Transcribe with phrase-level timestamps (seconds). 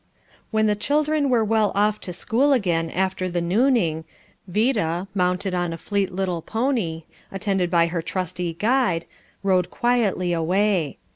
[0.49, 4.03] When the children were well off to school again after the nooning,
[4.47, 9.05] Vida, mounted on a fleet little pony, attended by her trusty guide,
[9.43, 10.97] rode quietly away.